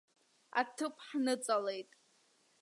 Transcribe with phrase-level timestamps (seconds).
[0.59, 1.91] Аҭыԥ ҳныҵалеит.